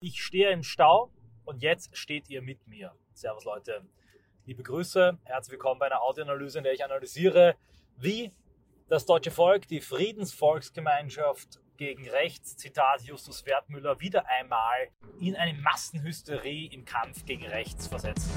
Ich 0.00 0.22
stehe 0.22 0.50
im 0.50 0.62
Stau 0.62 1.10
und 1.44 1.60
jetzt 1.60 1.96
steht 1.96 2.30
ihr 2.30 2.40
mit 2.40 2.68
mir. 2.68 2.94
Servus 3.14 3.44
Leute, 3.44 3.84
liebe 4.46 4.62
Grüße, 4.62 5.18
herzlich 5.24 5.50
willkommen 5.54 5.80
bei 5.80 5.86
einer 5.86 6.02
Audioanalyse, 6.02 6.58
in 6.58 6.64
der 6.64 6.72
ich 6.72 6.84
analysiere, 6.84 7.56
wie 7.96 8.30
das 8.88 9.06
deutsche 9.06 9.32
Volk, 9.32 9.66
die 9.66 9.80
Friedensvolksgemeinschaft 9.80 11.58
gegen 11.78 12.08
rechts, 12.08 12.56
Zitat 12.56 13.02
Justus 13.02 13.44
Wertmüller, 13.44 13.98
wieder 13.98 14.24
einmal 14.28 14.86
in 15.18 15.34
eine 15.34 15.58
Massenhysterie 15.58 16.66
im 16.66 16.84
Kampf 16.84 17.24
gegen 17.26 17.46
rechts 17.46 17.88
versetzt. 17.88 18.30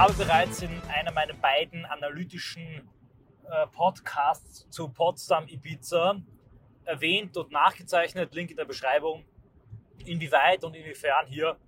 Habe 0.00 0.14
bereits 0.14 0.62
in 0.62 0.80
einer 0.88 1.12
meiner 1.12 1.34
beiden 1.34 1.84
analytischen 1.84 2.88
äh, 3.44 3.66
Podcasts 3.66 4.66
zu 4.70 4.88
Potsdam 4.88 5.46
Ibiza 5.46 6.16
erwähnt 6.86 7.36
und 7.36 7.52
nachgezeichnet, 7.52 8.34
Link 8.34 8.50
in 8.50 8.56
der 8.56 8.64
Beschreibung, 8.64 9.26
inwieweit 10.06 10.64
und 10.64 10.74
inwiefern 10.74 11.26
hier 11.26 11.58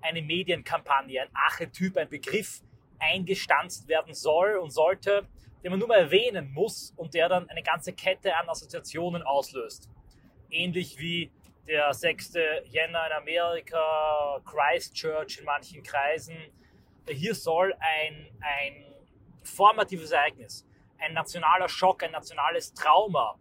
eine 0.00 0.22
Medienkampagne, 0.22 1.20
ein 1.20 1.28
Archetyp, 1.34 1.98
ein 1.98 2.08
Begriff 2.08 2.62
eingestanzt 2.98 3.86
werden 3.88 4.14
soll 4.14 4.56
und 4.56 4.70
sollte, 4.70 5.28
den 5.62 5.72
man 5.72 5.78
nur 5.78 5.88
mal 5.88 5.98
erwähnen 5.98 6.50
muss 6.50 6.94
und 6.96 7.12
der 7.12 7.28
dann 7.28 7.46
eine 7.50 7.62
ganze 7.62 7.92
Kette 7.92 8.34
an 8.34 8.48
Assoziationen 8.48 9.22
auslöst. 9.22 9.90
Ähnlich 10.48 10.98
wie 10.98 11.30
der 11.68 11.92
6. 11.92 12.32
Jänner 12.64 13.06
in 13.08 13.12
Amerika, 13.12 14.40
Christchurch 14.46 15.36
in 15.40 15.44
manchen 15.44 15.82
Kreisen, 15.82 16.38
hier 17.08 17.34
soll 17.34 17.74
ein, 17.74 18.28
ein 18.40 18.94
formatives 19.42 20.12
Ereignis, 20.12 20.66
ein 20.98 21.14
nationaler 21.14 21.68
Schock, 21.68 22.02
ein 22.02 22.12
nationales 22.12 22.72
Trauma 22.74 23.38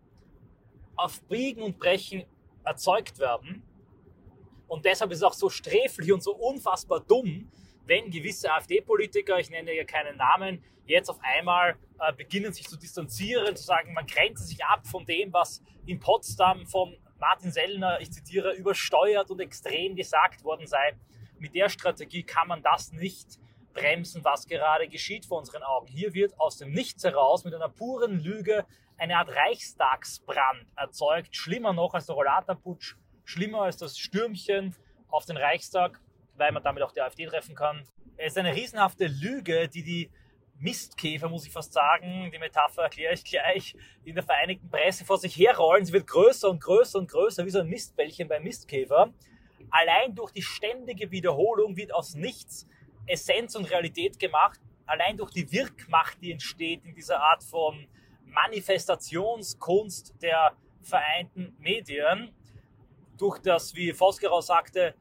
auf 0.96 1.22
Biegen 1.24 1.64
und 1.64 1.80
Brechen 1.80 2.26
erzeugt 2.64 3.20
werden. 3.20 3.64
Und 4.68 4.86
deshalb 4.86 5.12
ist 5.12 5.18
es 5.18 5.24
auch 5.24 5.34
so 5.34 5.50
sträflich 5.50 6.12
und 6.12 6.24
so 6.24 6.36
unfassbar 6.36 7.02
dumm, 7.02 7.52
wenn 7.86 8.10
gewisse 8.10 8.52
AfD-Politiker, 8.54 9.40
ich 9.40 9.50
nenne 9.50 9.76
ja 9.76 9.84
keinen 9.84 10.18
Namen, 10.18 10.64
jetzt 10.86 11.10
auf 11.10 11.20
einmal 11.22 11.76
äh, 12.00 12.14
beginnen 12.14 12.54
sich 12.54 12.68
zu 12.68 12.78
distanzieren, 12.78 13.56
zu 13.56 13.64
sagen, 13.64 13.94
man 13.94 14.06
grenzt 14.06 14.48
sich 14.48 14.64
ab 14.64 14.86
von 14.88 15.06
dem, 15.06 15.34
was 15.34 15.62
in 15.86 16.00
Potsdam 16.00 16.66
von 16.66 16.96
Martin 17.20 17.52
Sellner, 17.52 18.00
ich 18.02 18.12
zitiere, 18.12 18.54
übersteuert 18.54 19.30
und 19.30 19.40
extrem 19.40 19.96
gesagt 19.96 20.44
worden 20.44 20.68
sei. 20.68 20.96
Mit 21.38 21.56
der 21.56 21.70
Strategie 21.70 22.24
kann 22.24 22.48
man 22.48 22.64
das 22.64 22.92
nicht 22.92 23.40
bremsen, 23.74 24.24
was 24.24 24.48
gerade 24.48 24.88
geschieht 24.88 25.26
vor 25.26 25.40
unseren 25.40 25.64
Augen. 25.64 25.88
Hier 25.88 26.14
wird 26.14 26.40
aus 26.40 26.58
dem 26.58 26.72
Nichts 26.72 27.04
heraus 27.04 27.44
mit 27.44 27.54
einer 27.54 27.70
puren 27.70 28.20
Lüge 28.20 28.66
eine 28.98 29.18
Art 29.18 29.30
Reichstagsbrand 29.36 30.68
erzeugt. 30.76 31.36
Schlimmer 31.36 31.74
noch 31.74 31.94
als 31.94 32.06
der 32.06 32.16
Rollatorputsch, 32.16 32.96
schlimmer 33.24 33.64
als 33.64 33.78
das 33.78 33.98
Stürmchen 33.98 34.76
auf 35.10 35.26
den 35.26 35.38
Reichstag, 35.38 36.00
weil 36.36 36.52
man 36.52 36.64
damit 36.64 36.84
auch 36.84 36.92
die 36.92 37.02
AfD 37.02 37.26
treffen 37.26 37.56
kann. 37.56 37.84
Es 38.18 38.34
ist 38.34 38.38
eine 38.38 38.56
riesenhafte 38.56 39.08
Lüge, 39.08 39.68
die 39.68 39.84
die 39.84 40.12
Mistkäfer, 40.60 41.28
muss 41.28 41.48
ich 41.48 41.52
fast 41.52 41.74
sagen, 41.74 42.30
die 42.32 42.38
Metapher 42.38 42.84
erkläre 42.84 43.16
ich 43.16 43.24
gleich, 43.24 43.76
in 44.04 44.14
der 44.14 44.24
vereinigten 44.24 44.70
Presse 44.70 45.04
vor 45.04 45.18
sich 45.18 45.36
herrollen. 45.36 45.86
Sie 45.86 45.94
wird 45.94 46.06
größer 46.06 46.50
und 46.50 46.62
größer 46.62 47.00
und 47.00 47.10
größer, 47.10 47.46
wie 47.46 47.50
so 47.50 47.60
ein 47.60 47.68
Mistbällchen 47.68 48.28
beim 48.28 48.44
Mistkäfer. 48.44 49.12
Allein 49.72 50.14
durch 50.14 50.32
die 50.32 50.44
ständige 50.44 51.10
Wiederholung 51.10 51.78
wird 51.78 51.94
aus 51.94 52.14
nichts 52.14 52.68
Essenz 53.12 53.56
und 53.56 53.70
Realität 53.70 54.18
gemacht, 54.20 54.60
allein 54.86 55.18
durch 55.18 55.32
die 55.32 55.52
Wirkmacht, 55.52 56.18
die 56.22 56.32
entsteht 56.32 56.86
in 56.86 56.96
dieser 56.96 57.22
Art 57.22 57.44
von 57.44 57.88
Manifestationskunst 58.26 60.16
der 60.22 60.56
vereinten 60.82 61.56
Medien, 61.60 62.34
durch 63.18 63.40
das, 63.40 63.76
wie 63.76 63.94
Vosgerau 63.94 64.42
sagte, 64.42 64.96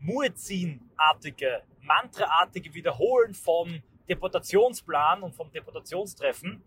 Muezzin-artige, 0.00 1.62
Mantra-artige 1.80 2.74
Wiederholen 2.74 3.34
vom 3.34 3.82
Deportationsplan 4.08 5.22
und 5.22 5.34
vom 5.34 5.50
Deportationstreffen, 5.50 6.62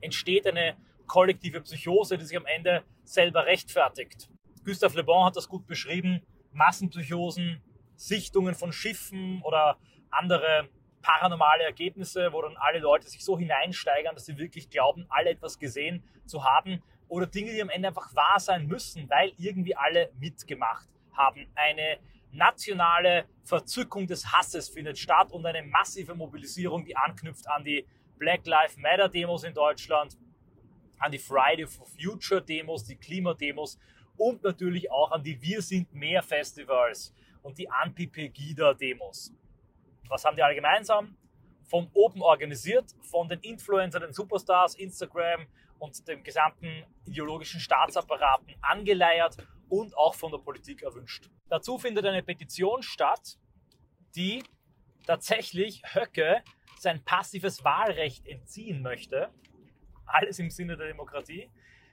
entsteht 0.00 0.46
eine 0.46 0.76
kollektive 1.06 1.60
Psychose, 1.60 2.16
die 2.16 2.24
sich 2.24 2.36
am 2.36 2.46
Ende 2.46 2.82
selber 3.04 3.44
rechtfertigt. 3.46 4.28
Gustave 4.64 4.96
Le 4.96 5.04
Bon 5.04 5.24
hat 5.24 5.36
das 5.36 5.48
gut 5.48 5.66
beschrieben. 5.66 6.22
Massenpsychosen 6.52 7.60
Sichtungen 7.96 8.54
von 8.54 8.72
Schiffen 8.72 9.42
oder 9.42 9.78
andere 10.10 10.68
paranormale 11.02 11.64
Ergebnisse, 11.64 12.32
wo 12.32 12.42
dann 12.42 12.56
alle 12.56 12.80
Leute 12.80 13.08
sich 13.08 13.24
so 13.24 13.38
hineinsteigern, 13.38 14.14
dass 14.14 14.26
sie 14.26 14.38
wirklich 14.38 14.70
glauben, 14.70 15.06
alle 15.08 15.30
etwas 15.30 15.58
gesehen 15.58 16.02
zu 16.24 16.44
haben 16.44 16.82
oder 17.08 17.26
Dinge, 17.26 17.52
die 17.52 17.62
am 17.62 17.70
Ende 17.70 17.88
einfach 17.88 18.14
wahr 18.14 18.40
sein 18.40 18.66
müssen, 18.66 19.08
weil 19.08 19.32
irgendwie 19.38 19.76
alle 19.76 20.10
mitgemacht 20.18 20.88
haben. 21.12 21.46
Eine 21.54 21.98
nationale 22.32 23.26
Verzückung 23.44 24.06
des 24.06 24.32
Hasses 24.32 24.68
findet 24.68 24.98
statt 24.98 25.30
und 25.32 25.46
eine 25.46 25.62
massive 25.62 26.14
Mobilisierung, 26.14 26.84
die 26.84 26.96
anknüpft 26.96 27.48
an 27.48 27.64
die 27.64 27.86
Black 28.18 28.46
Lives 28.46 28.76
Matter 28.76 29.08
Demos 29.08 29.44
in 29.44 29.54
Deutschland, 29.54 30.16
an 30.98 31.12
die 31.12 31.18
Friday 31.18 31.66
for 31.66 31.86
Future 31.86 32.42
Demos, 32.42 32.84
die 32.84 32.96
Klimademos 32.96 33.78
und 34.16 34.42
natürlich 34.42 34.90
auch 34.90 35.12
an 35.12 35.22
die 35.22 35.40
Wir 35.40 35.62
sind 35.62 35.94
mehr 35.94 36.22
Festivals 36.22 37.14
und 37.42 37.58
die 37.58 37.70
Anti-Pegida-Demos. 37.70 39.32
Was 40.08 40.24
haben 40.24 40.36
die 40.36 40.42
alle 40.42 40.54
gemeinsam? 40.54 41.16
Von 41.64 41.90
oben 41.94 42.22
organisiert, 42.22 42.94
von 43.02 43.28
den 43.28 43.40
Influencern, 43.40 44.02
den 44.02 44.12
Superstars, 44.12 44.74
Instagram 44.76 45.46
und 45.78 46.06
dem 46.06 46.22
gesamten 46.22 46.84
ideologischen 47.06 47.60
Staatsapparaten 47.60 48.54
angeleiert 48.62 49.36
und 49.68 49.96
auch 49.96 50.14
von 50.14 50.30
der 50.30 50.38
Politik 50.38 50.82
erwünscht. 50.82 51.28
Dazu 51.48 51.78
findet 51.78 52.04
eine 52.04 52.22
Petition 52.22 52.82
statt, 52.82 53.38
die 54.14 54.42
tatsächlich 55.06 55.82
Höcke 55.94 56.42
sein 56.78 57.02
passives 57.04 57.64
Wahlrecht 57.64 58.26
entziehen 58.26 58.82
möchte. 58.82 59.30
Alles 60.04 60.38
im 60.38 60.50
Sinne 60.50 60.76
der 60.76 60.88
Demokratie. 60.88 61.50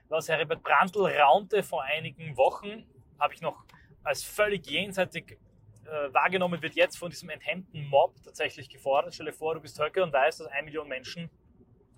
Was 0.08 0.28
Herbert 0.28 0.62
Brandl 0.62 1.06
raunte 1.06 1.62
vor 1.62 1.82
einigen 1.82 2.36
Wochen, 2.36 2.86
habe 3.18 3.34
ich 3.34 3.40
noch 3.40 3.64
als 4.02 4.22
völlig 4.22 4.66
jenseitig 4.66 5.38
äh, 5.86 6.12
wahrgenommen 6.12 6.62
wird 6.62 6.74
jetzt 6.74 6.96
von 6.96 7.10
diesem 7.10 7.30
enthemmten 7.30 7.86
Mob 7.88 8.14
tatsächlich 8.22 8.68
gefordert. 8.68 9.14
Stell 9.14 9.26
dir 9.26 9.32
vor, 9.32 9.54
du 9.54 9.60
bist 9.60 9.80
Höcke 9.80 10.02
und 10.02 10.12
weißt, 10.12 10.40
dass 10.40 10.46
eine 10.48 10.64
Million 10.64 10.88
Menschen 10.88 11.30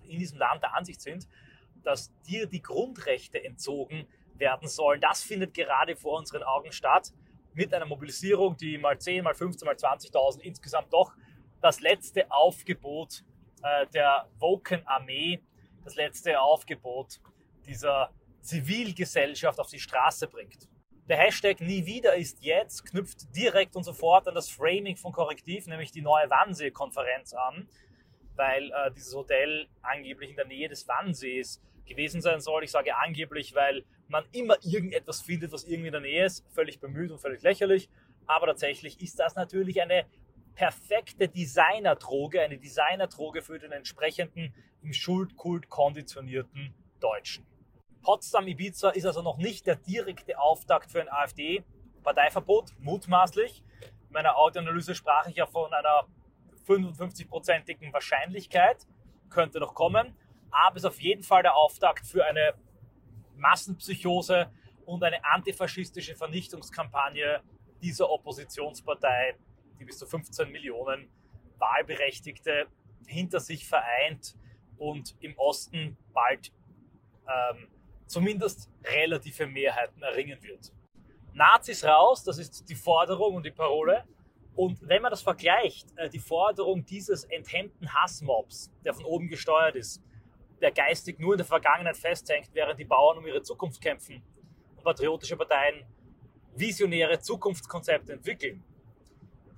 in 0.03 0.19
diesem 0.19 0.37
Land 0.37 0.63
der 0.63 0.75
Ansicht 0.75 1.01
sind, 1.01 1.27
dass 1.83 2.13
dir 2.23 2.47
die 2.47 2.61
Grundrechte 2.61 3.43
entzogen 3.43 4.07
werden 4.35 4.67
sollen. 4.67 5.01
Das 5.01 5.23
findet 5.23 5.53
gerade 5.53 5.95
vor 5.95 6.17
unseren 6.17 6.43
Augen 6.43 6.71
statt 6.71 7.13
mit 7.53 7.73
einer 7.73 7.85
Mobilisierung, 7.85 8.55
die 8.55 8.77
mal 8.77 8.99
10, 8.99 9.23
mal 9.23 9.33
15, 9.33 9.65
mal 9.65 9.75
20.000 9.75 10.41
insgesamt 10.41 10.93
doch 10.93 11.13
das 11.61 11.79
letzte 11.81 12.29
Aufgebot 12.31 13.23
äh, 13.63 13.87
der 13.87 14.29
Woken 14.37 14.85
Armee, 14.85 15.41
das 15.83 15.95
letzte 15.95 16.39
Aufgebot 16.39 17.19
dieser 17.65 18.11
Zivilgesellschaft 18.41 19.59
auf 19.59 19.69
die 19.69 19.79
Straße 19.79 20.27
bringt. 20.27 20.69
Der 21.09 21.15
Hashtag 21.17 21.61
nie 21.61 21.85
wieder 21.85 22.15
ist 22.15 22.43
jetzt 22.43 22.85
knüpft 22.85 23.33
direkt 23.33 23.77
und 23.77 23.83
sofort 23.83 24.27
an 24.27 24.35
das 24.35 24.49
Framing 24.49 24.97
von 24.97 25.13
Korrektiv, 25.13 25.65
nämlich 25.65 25.91
die 25.91 26.01
neue 26.01 26.29
Wannsee-Konferenz 26.29 27.33
an, 27.33 27.69
weil 28.35 28.69
äh, 28.71 28.91
dieses 28.91 29.15
Hotel 29.15 29.67
angeblich 29.81 30.31
in 30.31 30.35
der 30.35 30.47
Nähe 30.47 30.67
des 30.67 30.85
Wannsees 30.85 31.61
gewesen 31.85 32.19
sein 32.19 32.41
soll. 32.41 32.65
Ich 32.65 32.71
sage 32.71 32.97
angeblich, 32.97 33.55
weil 33.55 33.85
man 34.09 34.25
immer 34.33 34.57
irgendetwas 34.63 35.21
findet, 35.21 35.53
was 35.53 35.63
irgendwie 35.63 35.87
in 35.87 35.93
der 35.93 36.01
Nähe 36.01 36.25
ist. 36.25 36.45
Völlig 36.53 36.81
bemüht 36.81 37.09
und 37.09 37.19
völlig 37.19 37.41
lächerlich. 37.41 37.89
Aber 38.25 38.47
tatsächlich 38.47 39.01
ist 39.01 39.17
das 39.17 39.35
natürlich 39.35 39.81
eine 39.81 40.05
perfekte 40.55 41.29
Designerdroge, 41.29 42.41
eine 42.41 42.57
Designerdroge 42.57 43.41
für 43.41 43.59
den 43.59 43.71
entsprechenden 43.71 44.53
im 44.81 44.91
Schuldkult 44.91 45.69
konditionierten 45.69 46.73
Deutschen. 46.99 47.45
Potsdam-Ibiza 48.01 48.91
ist 48.91 49.05
also 49.05 49.21
noch 49.21 49.37
nicht 49.37 49.67
der 49.67 49.75
direkte 49.75 50.39
Auftakt 50.39 50.91
für 50.91 51.01
ein 51.01 51.09
AfD-Parteiverbot, 51.09 52.73
mutmaßlich. 52.79 53.63
In 53.81 54.13
meiner 54.13 54.37
Audioanalyse 54.37 54.95
sprach 54.95 55.27
ich 55.27 55.35
ja 55.35 55.45
von 55.45 55.73
einer 55.73 56.07
55-prozentigen 56.65 57.93
Wahrscheinlichkeit, 57.93 58.87
könnte 59.29 59.59
noch 59.59 59.73
kommen, 59.73 60.15
aber 60.51 60.77
ist 60.77 60.85
auf 60.85 61.01
jeden 61.01 61.23
Fall 61.23 61.43
der 61.43 61.55
Auftakt 61.55 62.05
für 62.05 62.25
eine 62.25 62.53
Massenpsychose 63.35 64.51
und 64.85 65.03
eine 65.03 65.23
antifaschistische 65.25 66.15
Vernichtungskampagne 66.15 67.41
dieser 67.81 68.09
Oppositionspartei, 68.09 69.35
die 69.79 69.85
bis 69.85 69.97
zu 69.97 70.07
15 70.07 70.51
Millionen 70.51 71.09
Wahlberechtigte 71.57 72.67
hinter 73.05 73.39
sich 73.39 73.67
vereint 73.67 74.35
und 74.77 75.15
im 75.19 75.37
Osten 75.37 75.97
bald 76.13 76.51
ähm, 77.27 77.67
zumindest 78.07 78.69
relative 78.83 79.47
Mehrheiten 79.47 80.01
erringen 80.01 80.41
wird. 80.41 80.73
Nazis 81.33 81.83
raus, 81.83 82.23
das 82.23 82.39
ist 82.39 82.67
die 82.67 82.75
Forderung 82.75 83.35
und 83.35 83.45
die 83.45 83.51
Parole. 83.51 84.05
Und 84.55 84.79
wenn 84.87 85.03
man 85.03 85.11
das 85.11 85.21
vergleicht, 85.21 85.95
äh, 85.97 86.09
die 86.09 86.19
Forderung 86.19 86.83
dieses 86.83 87.25
enthemmten 87.25 87.93
Hassmobs, 87.93 88.71
der 88.83 88.93
von 88.93 89.05
oben 89.05 89.27
gesteuert 89.27 89.75
ist, 89.75 90.01
der 90.59 90.71
geistig 90.71 91.19
nur 91.19 91.33
in 91.33 91.37
der 91.37 91.45
Vergangenheit 91.45 91.97
festhängt, 91.97 92.49
während 92.53 92.79
die 92.79 92.85
Bauern 92.85 93.19
um 93.19 93.27
ihre 93.27 93.43
Zukunft 93.43 93.79
kämpfen 93.79 94.23
und 94.75 94.83
patriotische 94.83 95.37
Parteien 95.37 95.85
visionäre 96.55 97.19
Zukunftskonzepte 97.19 98.13
entwickeln. 98.13 98.63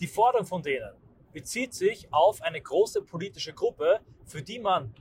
Die 0.02 0.08
Forderung 0.08 0.46
von 0.46 0.62
denen 0.62 0.92
bezieht 1.32 1.74
sich 1.74 2.12
auf 2.12 2.42
eine 2.42 2.60
große 2.60 3.02
politische 3.04 3.54
Gruppe, 3.54 4.02
für 4.26 4.42
die 4.42 4.60
man 4.60 4.94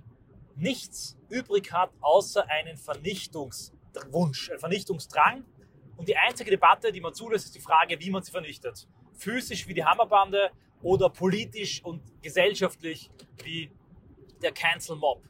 nichts 0.58 1.16
übrig 1.28 1.72
hat, 1.72 1.90
außer 2.00 2.48
einen 2.48 2.76
Vernichtungswunsch, 2.76 4.50
einen 4.50 4.60
Vernichtungsdrang. 4.60 5.44
Und 5.96 6.08
die 6.08 6.16
einzige 6.16 6.50
Debatte, 6.50 6.92
die 6.92 7.00
man 7.00 7.14
zulässt, 7.14 7.46
ist 7.46 7.54
die 7.54 7.60
Frage, 7.60 7.98
wie 7.98 8.10
man 8.10 8.22
sie 8.22 8.30
vernichtet 8.30 8.86
physisch 9.18 9.66
wie 9.66 9.74
die 9.74 9.84
Hammerbande 9.84 10.50
oder 10.82 11.10
politisch 11.10 11.82
und 11.84 12.00
gesellschaftlich 12.22 13.10
wie 13.42 13.70
der 14.40 14.52
Cancel 14.52 14.96
Mob. 14.96 15.22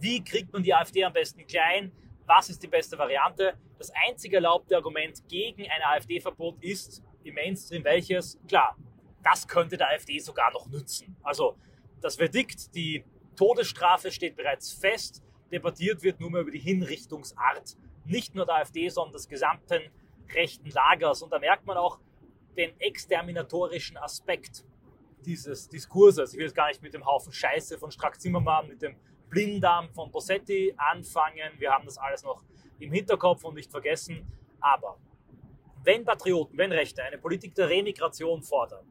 Wie 0.00 0.22
kriegt 0.22 0.52
man 0.52 0.62
die 0.62 0.74
AfD 0.74 1.04
am 1.04 1.12
besten 1.12 1.46
klein? 1.46 1.92
Was 2.26 2.50
ist 2.50 2.62
die 2.62 2.66
beste 2.66 2.98
Variante? 2.98 3.54
Das 3.78 3.90
einzige 4.08 4.36
erlaubte 4.36 4.76
Argument 4.76 5.26
gegen 5.28 5.62
ein 5.62 5.82
AfD-Verbot 5.82 6.62
ist 6.62 7.02
im 7.22 7.34
Mainstream 7.34 7.84
welches? 7.84 8.38
Klar, 8.48 8.76
das 9.22 9.46
könnte 9.46 9.76
der 9.76 9.88
AfD 9.90 10.18
sogar 10.18 10.52
noch 10.52 10.66
nützen. 10.66 11.16
Also 11.22 11.56
das 12.00 12.16
Verdikt, 12.16 12.74
die 12.74 13.04
Todesstrafe 13.36 14.10
steht 14.10 14.36
bereits 14.36 14.72
fest. 14.72 15.22
Debattiert 15.52 16.02
wird 16.02 16.20
nur 16.20 16.30
mehr 16.30 16.40
über 16.40 16.50
die 16.50 16.58
Hinrichtungsart. 16.58 17.76
Nicht 18.04 18.34
nur 18.34 18.46
der 18.46 18.56
AfD, 18.56 18.88
sondern 18.88 19.14
des 19.14 19.28
gesamten 19.28 19.82
rechten 20.34 20.70
Lagers. 20.70 21.22
Und 21.22 21.32
da 21.32 21.38
merkt 21.38 21.66
man 21.66 21.76
auch, 21.76 21.98
den 22.56 22.78
exterminatorischen 22.80 23.96
Aspekt 23.98 24.64
dieses 25.24 25.68
Diskurses. 25.68 26.32
Ich 26.32 26.38
will 26.38 26.46
jetzt 26.46 26.54
gar 26.54 26.68
nicht 26.68 26.82
mit 26.82 26.94
dem 26.94 27.04
Haufen 27.04 27.32
Scheiße 27.32 27.78
von 27.78 27.90
Strack-Zimmermann, 27.90 28.68
mit 28.68 28.80
dem 28.80 28.96
Blinddarm 29.28 29.90
von 29.90 30.10
Bossetti 30.10 30.74
anfangen. 30.76 31.52
Wir 31.58 31.72
haben 31.72 31.84
das 31.84 31.98
alles 31.98 32.22
noch 32.22 32.42
im 32.78 32.92
Hinterkopf 32.92 33.44
und 33.44 33.54
nicht 33.54 33.70
vergessen. 33.70 34.26
Aber 34.60 34.98
wenn 35.82 36.04
Patrioten, 36.04 36.56
wenn 36.56 36.72
Rechte 36.72 37.02
eine 37.02 37.18
Politik 37.18 37.54
der 37.54 37.68
Remigration 37.68 38.42
fordern, 38.42 38.86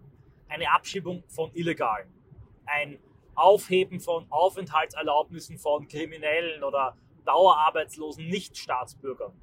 eine 0.47 0.71
Abschiebung 0.71 1.23
von 1.27 1.53
Illegalen, 1.53 2.13
ein 2.65 2.99
Aufheben 3.35 3.99
von 3.99 4.25
Aufenthaltserlaubnissen 4.29 5.57
von 5.57 5.87
Kriminellen 5.87 6.63
oder 6.63 6.95
dauerarbeitslosen 7.25 8.27
Nichtstaatsbürgern, 8.27 9.33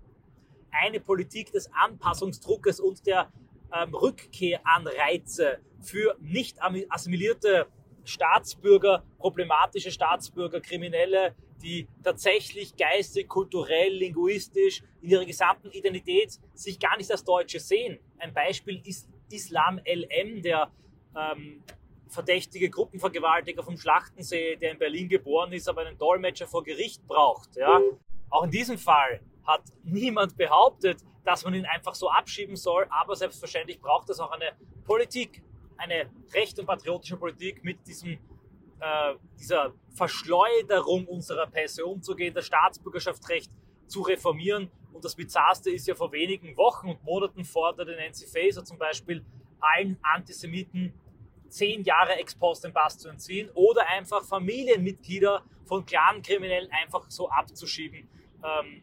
eine 0.70 1.00
Politik 1.00 1.52
des 1.52 1.70
Anpassungsdruckes 1.72 2.80
und 2.80 3.06
der 3.06 3.30
ähm, 3.74 3.94
Rückkehranreize 3.94 5.58
für 5.80 6.16
nicht 6.20 6.58
assimilierte 6.88 7.66
Staatsbürger, 8.04 9.04
problematische 9.18 9.90
Staatsbürger, 9.90 10.60
Kriminelle, 10.60 11.34
die 11.62 11.86
tatsächlich 12.02 12.76
geistig, 12.76 13.28
kulturell, 13.28 13.92
linguistisch 13.92 14.82
in 15.00 15.10
ihrer 15.10 15.24
gesamten 15.24 15.70
Identität 15.70 16.38
sich 16.54 16.78
gar 16.78 16.96
nicht 16.96 17.10
als 17.10 17.24
Deutsche 17.24 17.60
sehen. 17.60 17.98
Ein 18.18 18.34
Beispiel 18.34 18.82
ist 18.84 19.08
Islam 19.30 19.80
LM, 19.86 20.42
der 20.42 20.70
ähm, 21.16 21.62
verdächtige 22.12 22.70
Gruppenvergewaltiger 22.70 23.62
vom 23.62 23.76
Schlachtensee, 23.76 24.56
der 24.56 24.72
in 24.72 24.78
Berlin 24.78 25.08
geboren 25.08 25.52
ist, 25.52 25.68
aber 25.68 25.82
einen 25.82 25.98
Dolmetscher 25.98 26.46
vor 26.46 26.62
Gericht 26.62 27.06
braucht. 27.06 27.56
Ja? 27.56 27.80
Auch 28.30 28.44
in 28.44 28.50
diesem 28.50 28.78
Fall 28.78 29.20
hat 29.44 29.62
niemand 29.82 30.36
behauptet, 30.36 31.02
dass 31.24 31.44
man 31.44 31.54
ihn 31.54 31.66
einfach 31.66 31.94
so 31.94 32.10
abschieben 32.10 32.56
soll. 32.56 32.86
Aber 32.90 33.16
selbstverständlich 33.16 33.80
braucht 33.80 34.10
es 34.10 34.20
auch 34.20 34.30
eine 34.30 34.52
Politik, 34.84 35.42
eine 35.76 36.10
recht 36.34 36.58
und 36.58 36.66
patriotische 36.66 37.16
Politik 37.16 37.64
mit 37.64 37.86
diesem, 37.86 38.18
äh, 38.80 39.14
dieser 39.38 39.72
Verschleuderung 39.94 41.06
unserer 41.06 41.46
Pässe 41.46 41.84
umzugehen, 41.84 42.34
das 42.34 42.46
Staatsbürgerschaftsrecht 42.46 43.50
zu 43.86 44.02
reformieren. 44.02 44.70
Und 44.92 45.04
das 45.04 45.14
Bizarrste 45.14 45.70
ist 45.70 45.86
ja 45.86 45.94
vor 45.94 46.12
wenigen 46.12 46.56
Wochen 46.56 46.88
und 46.88 47.02
Monaten 47.02 47.44
forderte 47.44 47.96
Nancy 47.96 48.26
Faeser 48.26 48.64
zum 48.64 48.78
Beispiel 48.78 49.24
allen 49.60 49.98
Antisemiten 50.02 50.92
zehn 51.52 51.84
Jahre 51.84 52.14
ex 52.16 52.34
post 52.34 52.64
den 52.64 52.72
Pass 52.72 52.98
zu 52.98 53.08
entziehen 53.08 53.50
oder 53.54 53.86
einfach 53.88 54.24
Familienmitglieder 54.24 55.42
von 55.66 55.84
Clankriminellen 55.84 56.70
einfach 56.70 57.10
so 57.10 57.28
abzuschieben. 57.28 58.08
Ähm, 58.42 58.82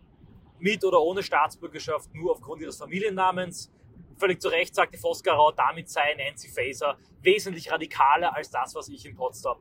mit 0.60 0.84
oder 0.84 1.02
ohne 1.02 1.24
Staatsbürgerschaft 1.24 2.14
nur 2.14 2.32
aufgrund 2.32 2.62
ihres 2.62 2.78
Familiennamens. 2.78 3.72
Völlig 4.18 4.42
zu 4.42 4.50
Recht 4.50 4.76
sagte 4.76 5.02
Voskarau, 5.02 5.52
damit 5.52 5.90
sei 5.90 6.14
Nancy 6.16 6.50
Faeser 6.50 6.98
wesentlich 7.22 7.72
radikaler 7.72 8.36
als 8.36 8.52
das, 8.52 8.76
was 8.76 8.90
ich 8.90 9.06
in 9.06 9.16
Potsdam 9.16 9.58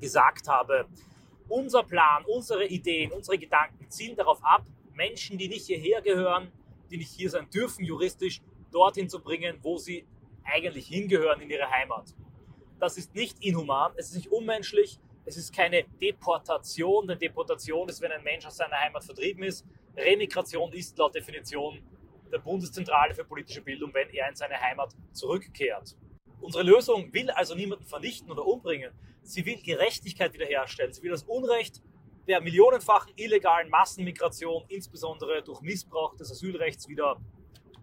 gesagt 0.00 0.48
habe. 0.48 0.88
Unser 1.48 1.84
Plan, 1.84 2.24
unsere 2.26 2.66
Ideen, 2.66 3.12
unsere 3.12 3.38
Gedanken 3.38 3.88
zielen 3.88 4.16
darauf 4.16 4.44
ab, 4.44 4.64
Menschen, 4.94 5.38
die 5.38 5.48
nicht 5.48 5.66
hierher 5.66 6.02
gehören, 6.02 6.50
die 6.90 6.98
nicht 6.98 7.12
hier 7.12 7.30
sein 7.30 7.48
dürfen, 7.50 7.84
juristisch 7.84 8.42
dorthin 8.72 9.08
zu 9.08 9.20
bringen, 9.20 9.58
wo 9.62 9.78
sie 9.78 10.06
eigentlich 10.44 10.88
hingehören, 10.88 11.40
in 11.40 11.50
ihre 11.50 11.70
Heimat. 11.70 12.14
Das 12.78 12.98
ist 12.98 13.14
nicht 13.14 13.42
inhuman, 13.42 13.92
es 13.96 14.08
ist 14.08 14.16
nicht 14.16 14.30
unmenschlich, 14.30 14.98
es 15.24 15.36
ist 15.36 15.54
keine 15.54 15.84
Deportation, 16.00 17.08
denn 17.08 17.18
Deportation 17.18 17.88
ist, 17.88 18.00
wenn 18.00 18.12
ein 18.12 18.22
Mensch 18.22 18.46
aus 18.46 18.56
seiner 18.56 18.76
Heimat 18.76 19.04
vertrieben 19.04 19.42
ist, 19.42 19.66
Remigration 19.96 20.72
ist 20.72 20.96
laut 20.98 21.14
Definition 21.14 21.82
der 22.30 22.38
Bundeszentrale 22.38 23.14
für 23.14 23.24
politische 23.24 23.62
Bildung, 23.62 23.92
wenn 23.94 24.10
er 24.10 24.28
in 24.28 24.36
seine 24.36 24.60
Heimat 24.60 24.94
zurückkehrt. 25.12 25.96
Unsere 26.40 26.64
Lösung 26.64 27.12
will 27.12 27.30
also 27.30 27.54
niemanden 27.54 27.86
vernichten 27.86 28.30
oder 28.30 28.44
umbringen. 28.44 28.92
Sie 29.22 29.44
will 29.46 29.60
Gerechtigkeit 29.62 30.32
wiederherstellen. 30.34 30.92
Sie 30.92 31.02
will 31.02 31.10
das 31.10 31.24
Unrecht 31.24 31.82
der 32.28 32.40
millionenfachen 32.40 33.12
illegalen 33.16 33.70
Massenmigration, 33.70 34.64
insbesondere 34.68 35.42
durch 35.42 35.60
Missbrauch 35.60 36.14
des 36.16 36.30
Asylrechts, 36.30 36.88
wieder 36.88 37.20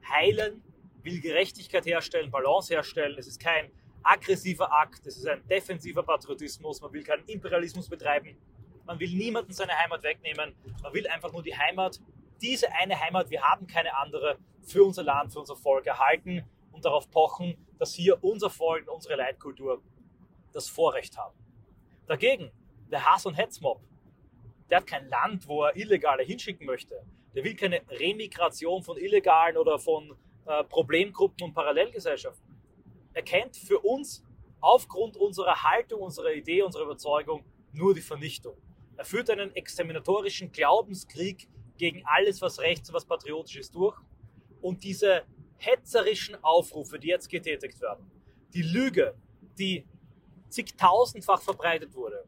heilen, 0.08 0.62
will 1.02 1.20
Gerechtigkeit 1.20 1.86
herstellen, 1.86 2.30
Balance 2.30 2.74
herstellen. 2.74 3.18
Es 3.18 3.28
ist 3.28 3.42
kein 3.42 3.72
aggressiver 4.04 4.72
Akt, 4.72 5.06
es 5.08 5.18
ist 5.18 5.28
ein 5.28 5.46
defensiver 5.48 6.04
Patriotismus. 6.04 6.82
Man 6.82 6.92
will 6.94 7.04
keinen 7.04 7.26
Imperialismus 7.26 7.90
betreiben, 7.90 8.38
man 8.86 9.00
will 9.00 9.10
niemanden 9.10 9.54
seine 9.54 9.78
Heimat 9.78 10.04
wegnehmen. 10.04 10.54
Man 10.82 10.94
will 10.94 11.08
einfach 11.08 11.32
nur 11.32 11.42
die 11.42 11.56
Heimat, 11.58 12.00
diese 12.42 12.72
eine 12.74 13.00
Heimat, 13.00 13.30
wir 13.30 13.42
haben 13.42 13.68
keine 13.68 13.96
andere, 13.96 14.38
für 14.62 14.84
unser 14.84 15.04
Land, 15.04 15.32
für 15.32 15.40
unser 15.40 15.56
Volk 15.56 15.88
erhalten 15.88 16.44
und 16.72 16.86
darauf 16.86 17.10
pochen, 17.10 17.58
dass 17.80 17.94
hier 17.94 18.24
unser 18.24 18.50
Volk, 18.50 18.90
unsere 18.92 19.16
Leitkultur 19.16 19.82
das 20.52 20.70
Vorrecht 20.70 21.18
haben. 21.18 21.36
Dagegen, 22.08 22.52
der 22.92 23.06
Hass- 23.06 23.26
und 23.26 23.36
Hetzmob, 23.36 23.82
der 24.70 24.80
hat 24.80 24.88
kein 24.88 25.08
Land, 25.10 25.48
wo 25.48 25.64
er 25.64 25.76
Illegale 25.76 26.24
hinschicken 26.24 26.66
möchte. 26.66 26.96
Der 27.36 27.44
will 27.44 27.56
keine 27.56 27.82
Remigration 27.90 28.84
von 28.84 28.98
Illegalen 28.98 29.58
oder 29.58 29.80
von 29.80 30.16
äh, 30.46 30.64
Problemgruppen 30.66 31.48
und 31.48 31.54
Parallelgesellschaften. 31.54 32.43
Er 33.14 33.24
kennt 33.24 33.56
für 33.56 33.80
uns 33.80 34.24
aufgrund 34.60 35.18
unserer 35.18 35.64
Haltung, 35.64 36.02
unserer 36.02 36.34
Idee, 36.34 36.64
unserer 36.64 36.84
Überzeugung 36.84 37.44
nur 37.72 37.94
die 37.94 38.02
Vernichtung. 38.02 38.56
Er 38.96 39.06
führt 39.06 39.30
einen 39.30 39.56
exterminatorischen 39.56 40.52
Glaubenskrieg 40.52 41.48
gegen 41.78 42.04
alles, 42.06 42.42
was 42.42 42.60
rechts 42.60 42.90
und 42.90 42.96
was 42.96 43.06
patriotisch 43.06 43.58
ist, 43.58 43.76
durch. 43.76 44.00
Und 44.62 44.84
diese 44.84 45.24
hetzerischen 45.58 46.42
Aufrufe, 46.44 47.00
die 47.00 47.08
jetzt 47.08 47.30
getätigt 47.30 47.82
werden, 47.82 48.10
die 48.54 48.62
Lüge, 48.62 49.16
die 49.58 49.86
zigtausendfach 50.50 51.42
verbreitet 51.42 51.94
wurde, 51.96 52.24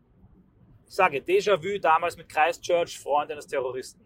ich 0.87 0.93
sage 0.93 1.17
Déjà-vu 1.17 1.79
damals 1.79 2.15
mit 2.17 2.29
Christchurch, 2.29 2.99
Freund 2.99 3.31
eines 3.31 3.47
Terroristen. 3.47 4.05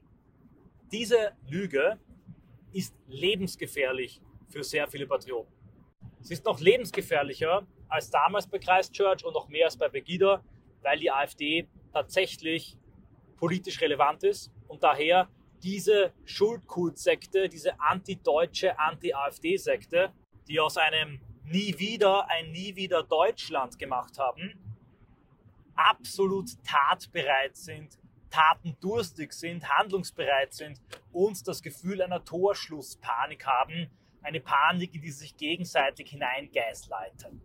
Diese 0.91 1.33
Lüge 1.47 1.99
ist 2.71 2.95
lebensgefährlich 3.07 4.21
für 4.49 4.63
sehr 4.63 4.87
viele 4.87 5.05
Patrioten. 5.05 5.58
Sie 6.21 6.33
ist 6.33 6.45
noch 6.45 6.59
lebensgefährlicher 6.59 7.65
als 7.87 8.09
damals 8.09 8.47
bei 8.47 8.59
Christchurch 8.59 9.23
und 9.25 9.33
noch 9.33 9.47
mehr 9.47 9.65
als 9.65 9.77
bei 9.77 9.89
Pegida, 9.89 10.43
weil 10.81 10.99
die 10.99 11.11
AfD 11.11 11.67
tatsächlich 11.93 12.77
politisch 13.37 13.79
relevant 13.81 14.23
ist 14.23 14.51
und 14.67 14.83
daher 14.83 15.29
diese 15.63 16.13
Schuldkultsekte, 16.25 17.49
diese 17.49 17.79
anti-deutsche, 17.79 18.77
anti-AfD-Sekte, 18.77 20.13
die 20.47 20.59
aus 20.59 20.77
einem 20.77 21.21
Nie 21.45 21.77
wieder 21.79 22.29
ein 22.29 22.51
Nie 22.51 22.75
wieder 22.75 23.01
Deutschland 23.03 23.79
gemacht 23.79 24.19
haben, 24.19 24.53
absolut 25.75 26.49
tatbereit 26.63 27.57
sind, 27.57 27.97
tatendurstig 28.29 29.33
sind, 29.33 29.67
handlungsbereit 29.67 30.53
sind 30.53 30.79
und 31.11 31.47
das 31.47 31.61
Gefühl 31.61 32.01
einer 32.01 32.23
Torschlusspanik 32.23 33.45
haben, 33.45 33.89
eine 34.21 34.39
Panik, 34.39 34.93
in 34.95 35.01
die 35.01 35.11
sie 35.11 35.19
sich 35.19 35.37
gegenseitig 35.37 36.09
hineingeißleiten. 36.09 37.41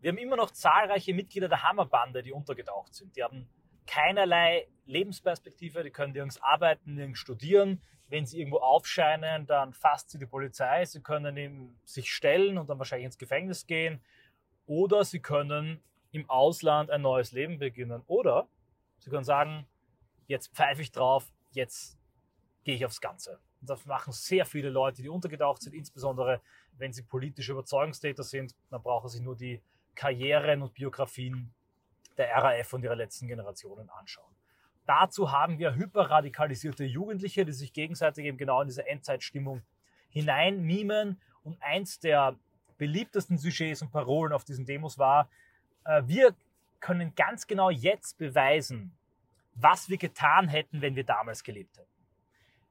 Wir 0.00 0.10
haben 0.10 0.18
immer 0.18 0.36
noch 0.36 0.50
zahlreiche 0.50 1.14
Mitglieder 1.14 1.48
der 1.48 1.62
Hammerbande, 1.62 2.22
die 2.22 2.32
untergetaucht 2.32 2.94
sind. 2.94 3.16
Die 3.16 3.22
haben 3.22 3.48
keinerlei 3.86 4.66
Lebensperspektive, 4.86 5.82
die 5.82 5.90
können 5.90 6.12
nirgends 6.12 6.42
arbeiten, 6.42 6.94
nirgends 6.94 7.20
studieren. 7.20 7.80
Wenn 8.08 8.26
sie 8.26 8.38
irgendwo 8.38 8.58
aufscheinen, 8.58 9.46
dann 9.46 9.72
fasst 9.72 10.10
sie 10.10 10.18
die 10.18 10.26
Polizei. 10.26 10.84
Sie 10.84 11.02
können 11.02 11.78
sich 11.84 12.12
stellen 12.12 12.58
und 12.58 12.68
dann 12.68 12.78
wahrscheinlich 12.78 13.06
ins 13.06 13.18
Gefängnis 13.18 13.66
gehen. 13.66 14.02
oder 14.66 15.04
sie 15.04 15.20
können 15.20 15.82
im 16.10 16.28
Ausland 16.30 16.90
ein 16.90 17.02
neues 17.02 17.32
Leben 17.32 17.58
beginnen. 17.58 18.02
Oder 18.06 18.48
sie 18.98 19.10
können 19.10 19.24
sagen, 19.24 19.66
jetzt 20.26 20.54
pfeife 20.54 20.80
ich 20.80 20.92
drauf, 20.92 21.32
jetzt 21.52 21.98
gehe 22.64 22.74
ich 22.74 22.86
aufs 22.86 23.00
Ganze. 23.00 23.40
Und 23.64 23.70
das 23.70 23.86
machen 23.86 24.12
sehr 24.12 24.44
viele 24.44 24.68
Leute, 24.68 25.00
die 25.00 25.08
untergetaucht 25.08 25.62
sind, 25.62 25.72
insbesondere 25.72 26.42
wenn 26.76 26.92
sie 26.92 27.02
politische 27.02 27.52
Überzeugungstäter 27.52 28.22
sind. 28.22 28.54
Dann 28.68 28.82
brauchen 28.82 29.08
sie 29.08 29.20
nur 29.20 29.34
die 29.36 29.62
Karrieren 29.94 30.60
und 30.60 30.74
Biografien 30.74 31.50
der 32.18 32.30
RAF 32.36 32.74
und 32.74 32.84
ihrer 32.84 32.94
letzten 32.94 33.26
Generationen 33.26 33.88
anschauen. 33.88 34.30
Dazu 34.84 35.32
haben 35.32 35.58
wir 35.58 35.76
hyperradikalisierte 35.76 36.84
Jugendliche, 36.84 37.46
die 37.46 37.52
sich 37.52 37.72
gegenseitig 37.72 38.26
eben 38.26 38.36
genau 38.36 38.60
in 38.60 38.68
diese 38.68 38.86
Endzeitstimmung 38.86 39.62
hinein 40.10 40.60
mimen. 40.60 41.18
Und 41.42 41.56
eins 41.62 41.98
der 41.98 42.36
beliebtesten 42.76 43.38
Sujets 43.38 43.80
und 43.80 43.92
Parolen 43.92 44.34
auf 44.34 44.44
diesen 44.44 44.66
Demos 44.66 44.98
war, 44.98 45.30
äh, 45.86 46.02
wir 46.04 46.34
können 46.80 47.14
ganz 47.14 47.46
genau 47.46 47.70
jetzt 47.70 48.18
beweisen, 48.18 48.94
was 49.54 49.88
wir 49.88 49.96
getan 49.96 50.48
hätten, 50.48 50.82
wenn 50.82 50.96
wir 50.96 51.04
damals 51.04 51.42
gelebt 51.42 51.78
hätten. 51.78 51.94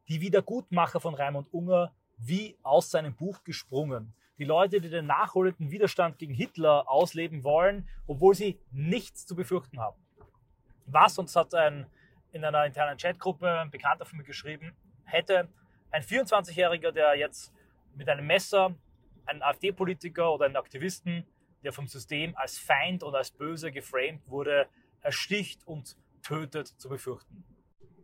Die 0.10 0.22
Wiedergutmacher 0.22 1.00
von 1.00 1.14
Raimund 1.14 1.54
Unger 1.54 1.94
wie 2.18 2.58
aus 2.62 2.92
seinem 2.92 3.16
Buch 3.16 3.44
gesprungen. 3.44 4.14
Die 4.38 4.44
Leute, 4.46 4.82
die 4.82 4.90
den 4.90 5.06
nachholenden 5.06 5.72
Widerstand 5.72 6.18
gegen 6.18 6.34
Hitler 6.34 6.90
ausleben 6.90 7.44
wollen, 7.44 7.88
obwohl 8.08 8.34
sie 8.36 8.60
nichts 8.72 9.26
zu 9.26 9.36
befürchten 9.36 9.80
haben. 9.80 9.98
Was, 10.86 11.18
und 11.18 11.30
das 11.30 11.36
hat 11.36 11.54
ein, 11.54 11.86
in 12.32 12.44
einer 12.44 12.66
internen 12.66 12.98
Chatgruppe 12.98 13.60
ein 13.60 13.72
Bekannter 13.72 14.06
von 14.06 14.18
mir 14.18 14.24
geschrieben, 14.24 14.76
hätte 15.06 15.48
ein 15.92 16.02
24-Jähriger, 16.02 16.92
der 16.92 17.16
jetzt 17.16 17.54
mit 17.96 18.10
einem 18.10 18.26
Messer 18.26 18.76
einen 19.26 19.42
AfD-Politiker 19.42 20.34
oder 20.34 20.46
einen 20.46 20.56
Aktivisten, 20.56 21.26
der 21.64 21.72
vom 21.72 21.88
System 21.88 22.36
als 22.36 22.58
Feind 22.58 23.04
und 23.04 23.16
als 23.16 23.32
böse 23.32 23.72
geframed 23.72 24.28
wurde, 24.28 24.68
ersticht 25.02 25.66
und 25.66 25.96
tötet, 26.22 26.68
zu 26.68 26.90
befürchten. 26.90 27.44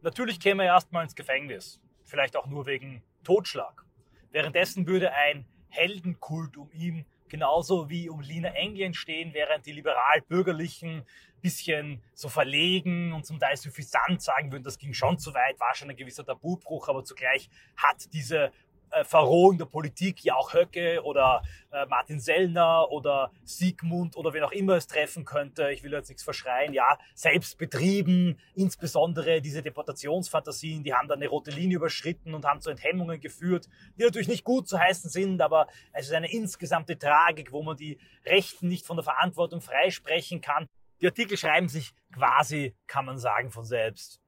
Natürlich 0.01 0.39
käme 0.39 0.63
er 0.63 0.75
erstmal 0.75 1.03
ins 1.03 1.15
Gefängnis, 1.15 1.81
vielleicht 2.09 2.35
auch 2.35 2.47
nur 2.47 2.65
wegen 2.65 3.01
Totschlag. 3.23 3.85
Währenddessen 4.31 4.87
würde 4.87 5.13
ein 5.13 5.45
Heldenkult 5.69 6.57
um 6.57 6.69
ihn 6.71 7.05
genauso 7.29 7.89
wie 7.89 8.09
um 8.09 8.21
Lina 8.21 8.49
Engel 8.49 8.81
entstehen, 8.81 9.33
während 9.33 9.65
die 9.65 9.71
liberal-bürgerlichen 9.71 11.05
bisschen 11.41 12.01
so 12.13 12.27
verlegen 12.27 13.13
und 13.13 13.25
zum 13.25 13.39
Teil 13.39 13.55
suffisant 13.55 14.21
sagen 14.21 14.51
würden, 14.51 14.63
das 14.63 14.77
ging 14.77 14.93
schon 14.93 15.17
zu 15.17 15.33
weit, 15.33 15.59
war 15.59 15.73
schon 15.73 15.89
ein 15.89 15.95
gewisser 15.95 16.25
Tabubruch, 16.25 16.89
aber 16.89 17.03
zugleich 17.03 17.49
hat 17.77 18.11
diese 18.13 18.51
äh, 18.91 19.03
Verrohung 19.03 19.57
der 19.57 19.65
Politik 19.65 20.23
ja 20.23 20.35
auch 20.35 20.53
Höcke 20.53 21.03
oder 21.03 21.43
äh, 21.71 21.85
Martin 21.85 22.19
Sellner 22.19 22.89
oder 22.91 23.31
Siegmund 23.43 24.15
oder 24.17 24.33
wen 24.33 24.43
auch 24.43 24.51
immer 24.51 24.73
es 24.73 24.87
treffen 24.87 25.25
könnte. 25.25 25.71
Ich 25.71 25.83
will 25.83 25.91
jetzt 25.91 26.09
nichts 26.09 26.23
verschreien. 26.23 26.73
Ja, 26.73 26.97
selbst 27.13 27.57
betrieben, 27.57 28.37
insbesondere 28.55 29.41
diese 29.41 29.61
Deportationsfantasien, 29.61 30.83
die 30.83 30.93
haben 30.93 31.07
da 31.07 31.15
eine 31.15 31.27
rote 31.27 31.51
Linie 31.51 31.77
überschritten 31.77 32.33
und 32.33 32.45
haben 32.45 32.61
zu 32.61 32.69
Enthemmungen 32.69 33.19
geführt, 33.19 33.67
die 33.97 34.03
natürlich 34.03 34.27
nicht 34.27 34.43
gut 34.43 34.67
zu 34.67 34.79
heißen 34.79 35.09
sind, 35.09 35.41
aber 35.41 35.67
es 35.93 36.07
ist 36.07 36.13
eine 36.13 36.31
insgesamte 36.31 36.97
Tragik, 36.97 37.51
wo 37.51 37.63
man 37.63 37.77
die 37.77 37.99
Rechten 38.25 38.67
nicht 38.67 38.85
von 38.85 38.97
der 38.97 39.03
Verantwortung 39.03 39.61
freisprechen 39.61 40.41
kann. 40.41 40.67
Die 41.01 41.07
Artikel 41.07 41.37
schreiben 41.37 41.69
sich 41.69 41.93
quasi, 42.13 42.75
kann 42.87 43.05
man 43.05 43.17
sagen, 43.17 43.51
von 43.51 43.63
selbst. 43.63 44.21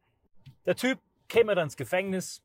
Der 0.65 0.75
Typ 0.75 1.00
käme 1.27 1.56
dann 1.56 1.65
ins 1.65 1.77
Gefängnis, 1.77 2.44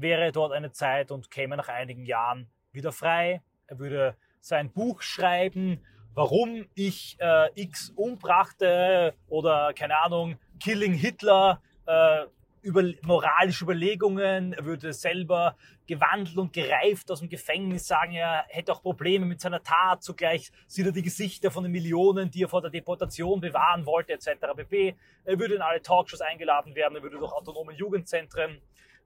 wäre 0.00 0.32
dort 0.32 0.52
eine 0.52 0.72
Zeit 0.72 1.10
und 1.10 1.30
käme 1.30 1.56
nach 1.56 1.68
einigen 1.68 2.04
Jahren 2.04 2.48
wieder 2.72 2.92
frei. 2.92 3.42
Er 3.66 3.78
würde 3.78 4.16
sein 4.40 4.72
Buch 4.72 5.02
schreiben, 5.02 5.84
warum 6.14 6.66
ich 6.74 7.16
äh, 7.20 7.48
X 7.54 7.92
umbrachte 7.94 9.14
oder 9.28 9.72
keine 9.74 9.98
Ahnung, 9.98 10.38
Killing 10.58 10.94
Hitler, 10.94 11.62
äh, 11.86 12.26
über 12.62 12.82
moralische 13.02 13.64
Überlegungen, 13.64 14.52
er 14.52 14.64
würde 14.64 14.92
selber 14.92 15.56
gewandelt 15.86 16.36
und 16.36 16.52
gereift 16.52 17.10
aus 17.10 17.20
dem 17.20 17.28
Gefängnis 17.28 17.86
sagen, 17.86 18.12
er 18.12 18.44
hätte 18.48 18.72
auch 18.72 18.82
Probleme 18.82 19.24
mit 19.24 19.40
seiner 19.40 19.62
Tat, 19.62 20.02
zugleich 20.02 20.50
sieht 20.66 20.86
er 20.86 20.92
die 20.92 21.02
Gesichter 21.02 21.50
von 21.50 21.62
den 21.62 21.72
Millionen, 21.72 22.30
die 22.30 22.42
er 22.42 22.48
vor 22.48 22.60
der 22.60 22.70
Deportation 22.70 23.40
bewahren 23.40 23.86
wollte, 23.86 24.12
etc. 24.12 24.28
pp. 24.56 24.94
Er 25.24 25.38
würde 25.38 25.54
in 25.54 25.62
alle 25.62 25.80
Talkshows 25.80 26.20
eingeladen 26.20 26.74
werden, 26.74 26.96
er 26.96 27.02
würde 27.02 27.18
durch 27.18 27.32
autonome 27.32 27.72
Jugendzentren 27.72 28.60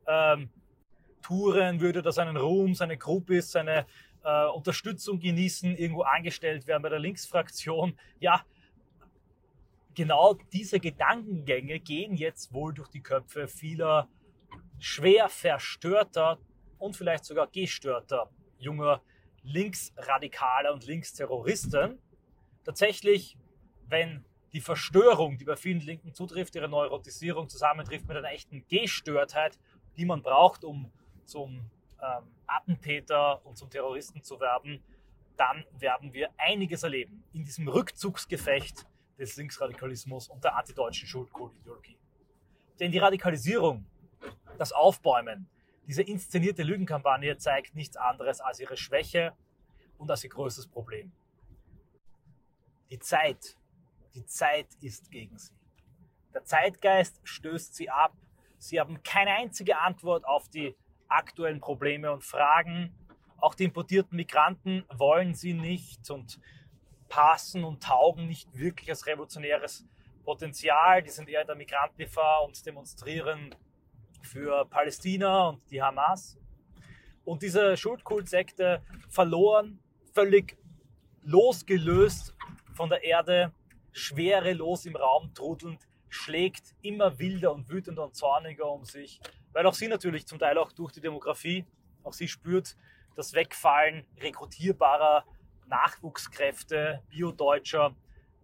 ähm, 0.06 0.50
touren, 1.24 1.80
würde 1.80 2.02
da 2.02 2.12
seinen 2.12 2.36
Ruhm, 2.36 2.74
seine 2.74 2.96
Groupies, 2.96 3.50
seine 3.50 3.86
äh, 4.22 4.46
Unterstützung 4.46 5.18
genießen, 5.18 5.76
irgendwo 5.76 6.02
angestellt 6.02 6.66
werden 6.66 6.82
bei 6.82 6.90
der 6.90 6.98
Linksfraktion. 6.98 7.98
Ja, 8.20 8.44
genau 9.94 10.34
diese 10.52 10.80
Gedankengänge 10.80 11.80
gehen 11.80 12.14
jetzt 12.14 12.52
wohl 12.52 12.74
durch 12.74 12.88
die 12.88 13.02
Köpfe 13.02 13.48
vieler 13.48 14.08
schwer 14.78 15.28
verstörter 15.28 16.38
und 16.78 16.96
vielleicht 16.96 17.24
sogar 17.24 17.46
gestörter 17.46 18.30
junger 18.58 19.00
Linksradikaler 19.42 20.72
und 20.72 20.86
Linksterroristen. 20.86 21.98
Tatsächlich, 22.64 23.38
wenn 23.86 24.24
die 24.52 24.60
Verstörung, 24.60 25.38
die 25.38 25.44
bei 25.44 25.56
vielen 25.56 25.80
Linken 25.80 26.14
zutrifft, 26.14 26.54
ihre 26.54 26.68
Neurotisierung 26.68 27.48
zusammentrifft 27.48 28.06
mit 28.08 28.16
einer 28.16 28.30
echten 28.30 28.64
Gestörtheit, 28.68 29.58
die 29.96 30.04
man 30.04 30.22
braucht, 30.22 30.64
um 30.64 30.92
zum 31.24 31.70
ähm, 32.02 32.24
Attentäter 32.46 33.44
und 33.46 33.56
zum 33.56 33.70
Terroristen 33.70 34.22
zu 34.22 34.40
werden, 34.40 34.82
dann 35.36 35.64
werden 35.78 36.12
wir 36.12 36.30
einiges 36.36 36.82
erleben 36.82 37.24
in 37.32 37.44
diesem 37.44 37.68
Rückzugsgefecht 37.68 38.86
des 39.18 39.36
Linksradikalismus 39.36 40.28
und 40.28 40.44
der 40.44 40.56
antideutschen 40.56 41.08
Schuldkultideologie. 41.08 41.98
Denn 42.80 42.90
die 42.90 42.98
Radikalisierung, 42.98 43.86
das 44.58 44.72
Aufbäumen, 44.72 45.48
diese 45.86 46.02
inszenierte 46.02 46.62
Lügenkampagne 46.62 47.36
zeigt 47.36 47.74
nichts 47.74 47.96
anderes 47.96 48.40
als 48.40 48.58
ihre 48.60 48.76
Schwäche 48.76 49.34
und 49.98 50.10
als 50.10 50.24
ihr 50.24 50.30
größtes 50.30 50.66
Problem. 50.66 51.12
Die 52.90 52.98
Zeit, 52.98 53.56
die 54.14 54.24
Zeit 54.24 54.68
ist 54.80 55.10
gegen 55.10 55.36
sie. 55.38 55.52
Der 56.32 56.44
Zeitgeist 56.44 57.20
stößt 57.24 57.74
sie 57.74 57.90
ab. 57.90 58.14
Sie 58.58 58.80
haben 58.80 59.02
keine 59.02 59.32
einzige 59.32 59.78
Antwort 59.78 60.24
auf 60.24 60.48
die 60.48 60.74
aktuellen 61.14 61.60
Probleme 61.60 62.12
und 62.12 62.24
Fragen. 62.24 62.94
Auch 63.38 63.54
die 63.54 63.64
importierten 63.64 64.16
Migranten 64.16 64.84
wollen 64.92 65.34
sie 65.34 65.54
nicht 65.54 66.10
und 66.10 66.40
passen 67.08 67.64
und 67.64 67.82
taugen 67.82 68.26
nicht 68.26 68.56
wirklich 68.56 68.90
als 68.90 69.06
revolutionäres 69.06 69.86
Potenzial. 70.24 71.02
Die 71.02 71.10
sind 71.10 71.28
eher 71.28 71.44
der 71.44 71.54
Migrantengefahr 71.54 72.44
und 72.44 72.64
demonstrieren 72.64 73.54
für 74.22 74.64
Palästina 74.66 75.48
und 75.50 75.70
die 75.70 75.82
Hamas. 75.82 76.38
Und 77.24 77.42
diese 77.42 77.76
Schuldkultsekte 77.76 78.82
verloren, 79.08 79.78
völlig 80.12 80.56
losgelöst 81.22 82.34
von 82.74 82.88
der 82.88 83.02
Erde, 83.04 83.52
schwerelos 83.92 84.86
im 84.86 84.96
Raum 84.96 85.32
trudelnd, 85.34 85.80
schlägt 86.08 86.74
immer 86.82 87.18
wilder 87.18 87.52
und 87.52 87.68
wütender 87.68 88.04
und 88.04 88.14
zorniger 88.14 88.70
um 88.70 88.84
sich 88.84 89.20
weil 89.54 89.66
auch 89.66 89.74
sie 89.74 89.88
natürlich 89.88 90.26
zum 90.26 90.38
Teil 90.38 90.58
auch 90.58 90.72
durch 90.72 90.92
die 90.92 91.00
Demografie, 91.00 91.64
auch 92.02 92.12
sie 92.12 92.28
spürt 92.28 92.76
das 93.16 93.32
Wegfallen 93.32 94.04
rekrutierbarer 94.20 95.24
Nachwuchskräfte, 95.66 97.02
Bio-Deutscher, 97.08 97.96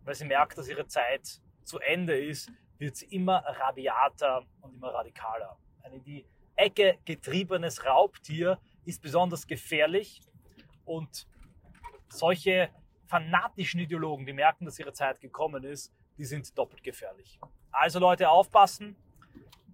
weil 0.04 0.14
sie 0.14 0.24
merkt, 0.24 0.56
dass 0.56 0.68
ihre 0.68 0.86
Zeit 0.86 1.42
zu 1.64 1.78
Ende 1.80 2.18
ist, 2.18 2.50
wird 2.78 2.96
sie 2.96 3.06
immer 3.06 3.44
rabiater 3.44 4.46
und 4.62 4.74
immer 4.74 4.94
radikaler. 4.94 5.58
Ein 5.82 5.94
in 5.94 6.04
die 6.04 6.24
Ecke 6.56 6.98
getriebenes 7.04 7.84
Raubtier 7.84 8.58
ist 8.84 9.02
besonders 9.02 9.46
gefährlich 9.46 10.22
und 10.84 11.26
solche 12.08 12.70
fanatischen 13.06 13.80
Ideologen, 13.80 14.24
die 14.24 14.32
merken, 14.32 14.64
dass 14.64 14.78
ihre 14.78 14.92
Zeit 14.92 15.20
gekommen 15.20 15.64
ist, 15.64 15.92
die 16.16 16.24
sind 16.24 16.56
doppelt 16.56 16.82
gefährlich. 16.82 17.40
Also 17.72 17.98
Leute, 17.98 18.30
aufpassen, 18.30 18.96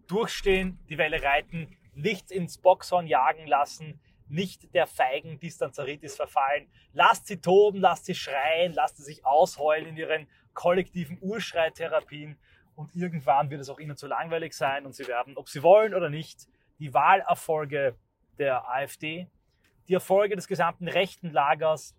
durchstehen, 0.06 0.78
die 0.88 0.98
Welle 0.98 1.22
reiten, 1.22 1.76
nichts 1.94 2.30
ins 2.30 2.58
Boxhorn 2.58 3.06
jagen 3.06 3.46
lassen, 3.46 4.00
nicht 4.28 4.74
der 4.74 4.86
feigen 4.86 5.38
Distanzeritis 5.38 6.16
verfallen. 6.16 6.68
Lasst 6.92 7.26
sie 7.26 7.40
toben, 7.40 7.80
lasst 7.80 8.06
sie 8.06 8.14
schreien, 8.14 8.72
lasst 8.72 8.96
sie 8.96 9.04
sich 9.04 9.24
ausheulen 9.24 9.86
in 9.88 9.96
ihren 9.96 10.26
kollektiven 10.54 11.18
Urschreitherapien 11.20 12.36
und 12.74 12.94
irgendwann 12.94 13.50
wird 13.50 13.60
es 13.60 13.70
auch 13.70 13.78
ihnen 13.78 13.96
zu 13.96 14.06
langweilig 14.06 14.52
sein 14.54 14.84
und 14.84 14.94
sie 14.94 15.06
werden, 15.06 15.36
ob 15.36 15.48
sie 15.48 15.62
wollen 15.62 15.94
oder 15.94 16.10
nicht, 16.10 16.48
die 16.78 16.92
Wahlerfolge 16.92 17.96
der 18.38 18.68
AfD, 18.68 19.28
die 19.88 19.94
Erfolge 19.94 20.36
des 20.36 20.46
gesamten 20.46 20.88
rechten 20.88 21.30
Lagers 21.30 21.96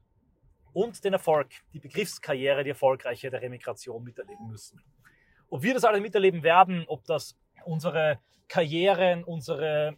und 0.73 1.03
den 1.03 1.13
Erfolg, 1.13 1.49
die 1.73 1.79
Begriffskarriere, 1.79 2.63
die 2.63 2.71
erfolgreiche 2.71 3.31
der 3.31 3.41
Remigration 3.41 4.03
miterleben 4.03 4.47
müssen. 4.47 4.83
Ob 5.49 5.63
wir 5.63 5.73
das 5.73 5.85
alle 5.85 6.01
miterleben 6.01 6.43
werden, 6.43 6.83
ob 6.87 7.05
das 7.05 7.35
unsere 7.67 8.19
Karrieren, 8.47 9.23
unsere 9.23 9.95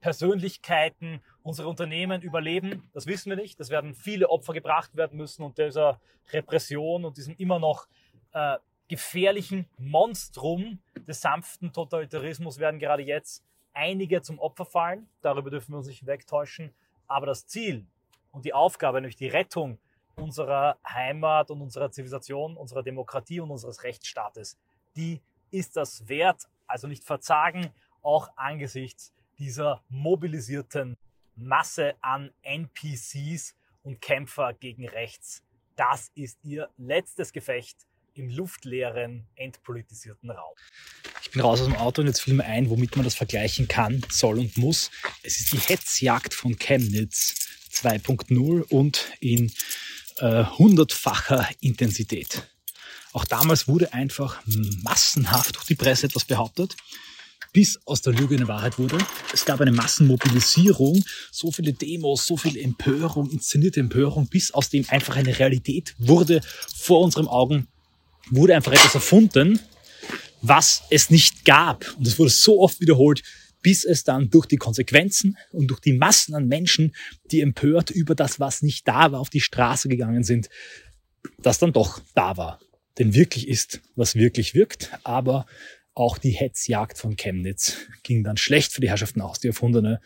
Persönlichkeiten 0.00 1.22
unsere 1.44 1.68
Unternehmen 1.68 2.22
überleben, 2.22 2.90
das 2.92 3.06
wissen 3.06 3.30
wir 3.30 3.36
nicht. 3.36 3.60
Das 3.60 3.70
werden 3.70 3.94
viele 3.94 4.28
Opfer 4.30 4.54
gebracht 4.54 4.96
werden 4.96 5.16
müssen 5.16 5.42
und 5.42 5.58
dieser 5.58 6.00
Repression 6.32 7.04
und 7.04 7.16
diesem 7.16 7.36
immer 7.36 7.58
noch 7.58 7.86
äh, 8.32 8.56
gefährlichen 8.88 9.68
Monstrum 9.78 10.80
des 11.06 11.20
sanften 11.20 11.72
Totalitarismus 11.72 12.58
werden 12.58 12.80
gerade 12.80 13.02
jetzt 13.02 13.44
einige 13.74 14.22
zum 14.22 14.38
Opfer 14.38 14.64
fallen. 14.64 15.08
Darüber 15.20 15.50
dürfen 15.50 15.72
wir 15.72 15.78
uns 15.78 15.86
nicht 15.86 16.06
wegtäuschen. 16.06 16.74
Aber 17.06 17.26
das 17.26 17.46
Ziel 17.46 17.86
und 18.32 18.46
die 18.46 18.54
Aufgabe, 18.54 19.00
nämlich 19.00 19.16
die 19.16 19.28
Rettung 19.28 19.78
unserer 20.16 20.78
Heimat 20.86 21.50
und 21.50 21.60
unserer 21.60 21.90
Zivilisation, 21.90 22.56
unserer 22.56 22.82
Demokratie 22.82 23.40
und 23.40 23.50
unseres 23.50 23.82
Rechtsstaates, 23.82 24.58
die 24.96 25.20
ist 25.50 25.76
das 25.76 26.08
wert. 26.08 26.48
Also 26.66 26.86
nicht 26.86 27.04
verzagen, 27.04 27.70
auch 28.02 28.28
angesichts 28.36 29.12
dieser 29.38 29.82
mobilisierten 29.88 30.96
Masse 31.36 31.94
an 32.00 32.30
NPCs 32.42 33.54
und 33.82 34.00
Kämpfer 34.00 34.54
gegen 34.54 34.88
rechts. 34.88 35.42
Das 35.76 36.10
ist 36.14 36.38
ihr 36.44 36.68
letztes 36.76 37.32
Gefecht 37.32 37.86
im 38.14 38.30
luftleeren, 38.30 39.26
entpolitisierten 39.34 40.30
Raum. 40.30 40.54
Ich 41.22 41.32
bin 41.32 41.42
raus 41.42 41.60
aus 41.60 41.66
dem 41.66 41.76
Auto 41.76 42.00
und 42.00 42.06
jetzt 42.06 42.20
fiel 42.20 42.34
mir 42.34 42.44
ein, 42.44 42.70
womit 42.70 42.94
man 42.94 43.04
das 43.04 43.16
vergleichen 43.16 43.66
kann, 43.66 44.04
soll 44.08 44.38
und 44.38 44.56
muss. 44.56 44.90
Es 45.22 45.40
ist 45.40 45.52
die 45.52 45.58
Hetzjagd 45.58 46.32
von 46.32 46.56
Chemnitz 46.56 47.48
2.0 47.72 48.62
und 48.62 49.10
in 49.18 49.52
äh, 50.18 50.44
hundertfacher 50.44 51.48
Intensität. 51.60 52.48
Auch 53.14 53.24
damals 53.24 53.68
wurde 53.68 53.94
einfach 53.94 54.42
massenhaft 54.82 55.54
durch 55.54 55.66
die 55.66 55.76
Presse 55.76 56.06
etwas 56.06 56.24
behauptet, 56.24 56.74
bis 57.52 57.78
aus 57.86 58.02
der 58.02 58.12
Lüge 58.12 58.34
eine 58.34 58.48
Wahrheit 58.48 58.76
wurde. 58.76 58.98
Es 59.32 59.44
gab 59.44 59.60
eine 59.60 59.70
Massenmobilisierung, 59.70 61.04
so 61.30 61.52
viele 61.52 61.72
Demos, 61.72 62.26
so 62.26 62.36
viel 62.36 62.58
Empörung, 62.58 63.30
inszenierte 63.30 63.78
Empörung, 63.78 64.26
bis 64.26 64.50
aus 64.50 64.68
dem 64.68 64.84
einfach 64.88 65.14
eine 65.14 65.38
Realität 65.38 65.94
wurde 65.98 66.40
vor 66.74 67.02
unseren 67.02 67.28
Augen, 67.28 67.68
wurde 68.30 68.56
einfach 68.56 68.72
etwas 68.72 68.96
erfunden, 68.96 69.60
was 70.42 70.82
es 70.90 71.08
nicht 71.08 71.44
gab. 71.44 71.94
Und 71.96 72.08
es 72.08 72.18
wurde 72.18 72.30
so 72.30 72.60
oft 72.60 72.80
wiederholt, 72.80 73.22
bis 73.62 73.84
es 73.84 74.02
dann 74.02 74.28
durch 74.28 74.46
die 74.46 74.56
Konsequenzen 74.56 75.38
und 75.52 75.68
durch 75.68 75.80
die 75.80 75.92
Massen 75.92 76.34
an 76.34 76.48
Menschen, 76.48 76.96
die 77.30 77.42
empört 77.42 77.90
über 77.90 78.16
das, 78.16 78.40
was 78.40 78.62
nicht 78.62 78.88
da 78.88 79.12
war, 79.12 79.20
auf 79.20 79.30
die 79.30 79.40
Straße 79.40 79.88
gegangen 79.88 80.24
sind, 80.24 80.48
das 81.38 81.60
dann 81.60 81.72
doch 81.72 82.00
da 82.16 82.36
war. 82.36 82.58
Denn 82.98 83.14
wirklich 83.14 83.48
ist, 83.48 83.80
was 83.96 84.14
wirklich 84.14 84.54
wirkt, 84.54 84.90
aber 85.02 85.46
auch 85.94 86.18
die 86.18 86.30
Hetzjagd 86.30 86.98
von 86.98 87.16
Chemnitz 87.16 87.76
ging 88.02 88.24
dann 88.24 88.36
schlecht 88.36 88.72
für 88.72 88.80
die 88.80 88.88
Herrschaften 88.88 89.20
aus, 89.20 89.40
die 89.40 89.48
Erfundene, 89.48 90.00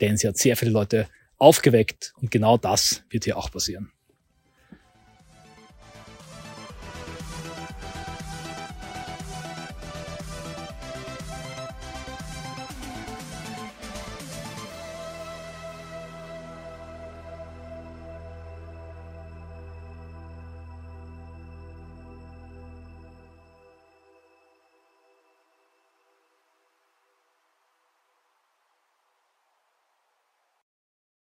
denn 0.00 0.16
sie 0.16 0.28
hat 0.28 0.36
sehr 0.36 0.56
viele 0.56 0.70
Leute 0.70 1.08
aufgeweckt. 1.36 2.12
Und 2.16 2.30
genau 2.30 2.56
das 2.56 3.02
wird 3.10 3.24
hier 3.24 3.36
auch 3.36 3.50
passieren. 3.50 3.92